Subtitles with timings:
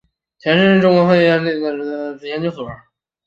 [0.39, 1.83] 前身是中国科学院中国历
[2.19, 2.67] 史研究所。